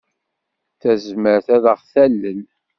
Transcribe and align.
Tezmer 0.81 1.43
ad 1.55 1.65
aɣ-talel? 1.73 2.39